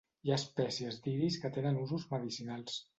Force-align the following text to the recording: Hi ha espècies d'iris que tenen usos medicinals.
Hi 0.27 0.31
ha 0.31 0.37
espècies 0.43 0.97
d'iris 1.05 1.39
que 1.45 1.55
tenen 1.61 1.81
usos 1.87 2.11
medicinals. 2.19 2.87